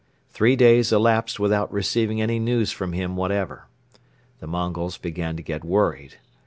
[0.31, 3.67] Three days elapsed without receiving any news from him whatever.
[4.39, 6.15] The Mongols began to get worried.